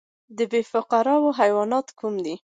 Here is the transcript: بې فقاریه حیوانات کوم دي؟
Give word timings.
بې 0.51 0.61
فقاریه 0.71 1.31
حیوانات 1.39 1.87
کوم 1.99 2.13
دي؟ 2.25 2.35